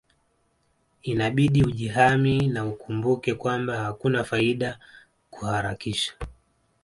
[1.03, 4.79] Inabidi ujihami na ukumbuke kwamba hakuna faida
[5.29, 6.13] kuharakisha